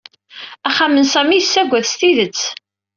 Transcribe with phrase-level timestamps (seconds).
[0.69, 2.41] Axxam n Sami yessaggad s tidet.